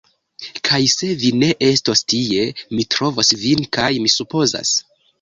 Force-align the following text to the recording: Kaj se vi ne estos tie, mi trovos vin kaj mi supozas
Kaj 0.69 0.79
se 0.93 1.09
vi 1.25 1.31
ne 1.43 1.51
estos 1.69 2.03
tie, 2.15 2.49
mi 2.75 2.89
trovos 2.97 3.33
vin 3.47 3.65
kaj 3.79 3.91
mi 4.03 4.17
supozas 4.19 4.79